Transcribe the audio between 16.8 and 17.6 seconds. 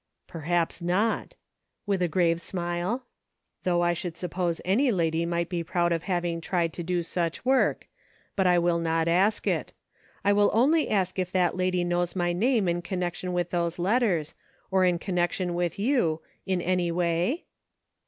way